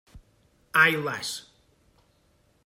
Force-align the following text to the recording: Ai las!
Ai 0.83 0.93
las! 1.05 1.29